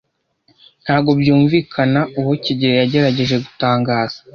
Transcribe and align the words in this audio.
Ntabwo 0.83 1.11
byumvikana 1.19 2.01
uwo 2.19 2.33
kigeli 2.43 2.75
yagerageje 2.81 3.35
gutangaza. 3.45 4.17